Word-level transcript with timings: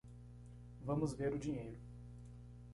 Vamos 0.83 1.13
ver 1.15 1.31
o 1.31 1.37
dinheiro. 1.37 1.77